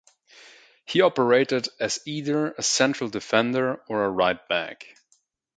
He 0.83 1.01
operated 1.01 1.67
as 1.79 1.99
either 2.07 2.53
a 2.53 2.63
central 2.63 3.07
defender 3.11 3.83
or 3.87 4.03
a 4.03 4.09
right 4.09 4.39
back. 4.47 4.97